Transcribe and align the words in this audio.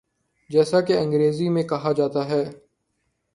جیسا 0.49 0.81
کہ 0.81 0.97
انگریزی 0.97 1.49
میں 1.49 1.63
کہا 1.63 1.91
جاتا 1.91 2.29
ہے۔ 2.29 2.43